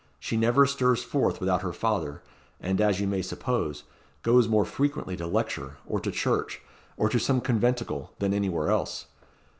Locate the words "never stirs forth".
0.35-1.39